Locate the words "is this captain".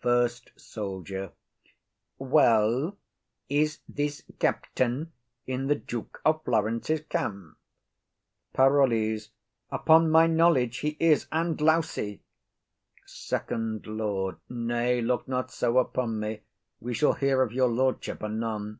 3.48-5.10